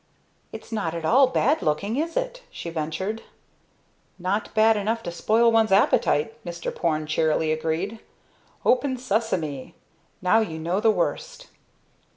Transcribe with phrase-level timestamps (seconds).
[0.51, 3.21] "It's not at all bad looking, is it?" she ventured.
[4.17, 6.73] "Not bad enough to spoil one's appetite," Mr.
[6.75, 7.99] Porne cheerily agreed.
[8.65, 9.75] "Open, Sesame!
[10.19, 11.49] Now you know the worst."